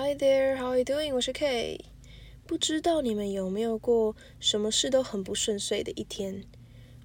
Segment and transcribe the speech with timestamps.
[0.00, 1.12] Hi there, how are you doing?
[1.12, 1.84] 我是 K。
[2.46, 6.44] 不知道你们有没有过什么事都很不顺遂的一天？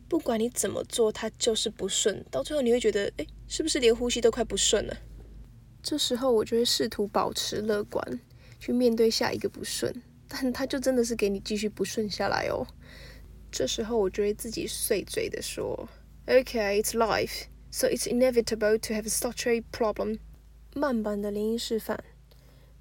[0.08, 4.96] 不管你怎么做，它就是不顺，到最后你会觉得，哎，是不是连呼吸都快不顺了？
[5.82, 8.20] 这时候我就会试图保持乐观，
[8.60, 9.92] 去面对下一个不顺，
[10.28, 12.68] 但它就真的是给你继续不顺下来哦。
[13.52, 15.90] 这时候我就会自己碎嘴的说
[16.28, 20.20] ，Okay, it's life, so it's inevitable to have such a problem。
[20.76, 22.04] 慢版的连音示范。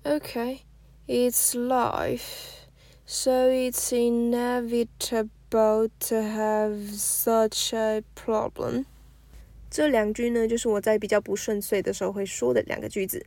[0.05, 0.62] Okay,
[1.07, 2.67] it's life,
[3.07, 5.29] so it's inevitable
[6.00, 8.85] to have such a problem。
[9.71, 13.25] 这两句呢，就是我在比较不顺遂的时候会说的两个句子。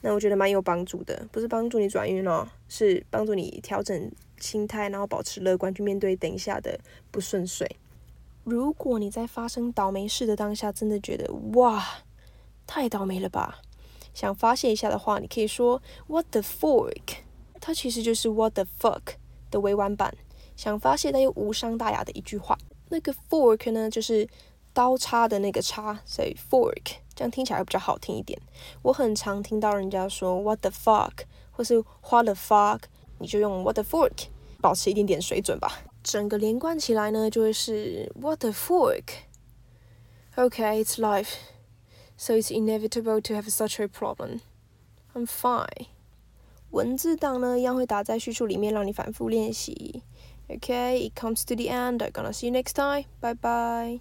[0.00, 7.70] 那我觉得蛮有帮助的，不是帮助你转运哦，是帮助你调整心态，然后保持乐观去面对等一下的不顺遂。
[8.44, 11.84] 如果你在发生倒霉事的当下，真的觉得哇，
[12.66, 13.60] 太倒霉了吧，
[14.14, 17.16] 想发泄一下的话，你可以说 What the fork？
[17.60, 19.16] 它其实就是 What the fuck
[19.50, 20.14] 的委婉版，
[20.56, 22.56] 想发泄但又无伤大雅的一句话。
[22.90, 24.28] 那个 fork 呢，就是
[24.72, 26.96] 刀叉的那个叉，所以 fork。
[27.14, 28.40] 这样听起来会比较好听一点。
[28.82, 32.80] 我很常听到人家说 "What the fuck" 或是 "What the fuck"，
[33.18, 34.26] 你就用 "What the fork"，
[34.60, 35.82] 保持一点点水准吧。
[36.02, 39.04] 整个连贯起来呢，就会是 "What the fork"。
[40.36, 41.34] Okay, it's life,
[42.17, 44.41] so it's inevitable to have such a problem.
[45.13, 45.87] I'm fine.
[46.71, 50.03] 文字档呢，一样会打在叙述里面，让你反复练习。
[50.47, 51.99] Okay, it comes to the end.
[51.99, 53.05] I'm gonna see you next time.
[53.21, 53.99] Bye bye.